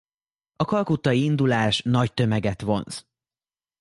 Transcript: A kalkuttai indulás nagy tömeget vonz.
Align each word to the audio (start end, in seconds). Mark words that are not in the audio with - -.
A 0.55 0.65
kalkuttai 0.65 1.23
indulás 1.23 1.81
nagy 1.81 2.13
tömeget 2.13 2.61
vonz. 2.61 3.07